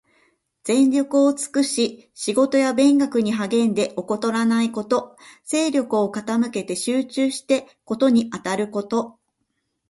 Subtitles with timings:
[0.63, 5.15] 全力を尽くし仕事や勉学に励んで、怠らないこと。
[5.43, 9.19] 精力を傾けて集中して事にあたること。